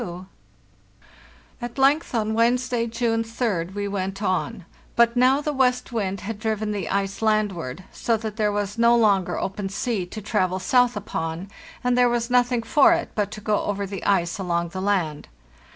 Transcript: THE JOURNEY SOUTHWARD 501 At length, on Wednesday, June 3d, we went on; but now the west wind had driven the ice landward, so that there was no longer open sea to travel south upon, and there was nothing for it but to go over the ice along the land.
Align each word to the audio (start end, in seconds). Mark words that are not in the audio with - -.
THE 0.01 0.07
JOURNEY 0.07 0.15
SOUTHWARD 0.21 1.71
501 1.71 1.71
At 1.71 1.77
length, 1.77 2.15
on 2.15 2.33
Wednesday, 2.33 2.87
June 2.87 3.23
3d, 3.23 3.73
we 3.75 3.87
went 3.87 4.23
on; 4.23 4.65
but 4.95 5.15
now 5.15 5.41
the 5.41 5.53
west 5.53 5.91
wind 5.91 6.21
had 6.21 6.39
driven 6.39 6.71
the 6.71 6.89
ice 6.89 7.21
landward, 7.21 7.83
so 7.91 8.17
that 8.17 8.35
there 8.35 8.51
was 8.51 8.79
no 8.79 8.95
longer 8.97 9.37
open 9.39 9.69
sea 9.69 10.07
to 10.07 10.19
travel 10.19 10.57
south 10.57 10.97
upon, 10.97 11.51
and 11.83 11.95
there 11.95 12.09
was 12.09 12.31
nothing 12.31 12.63
for 12.63 12.93
it 12.93 13.11
but 13.13 13.29
to 13.29 13.41
go 13.41 13.61
over 13.65 13.85
the 13.85 14.03
ice 14.03 14.39
along 14.39 14.69
the 14.69 14.81
land. 14.81 15.27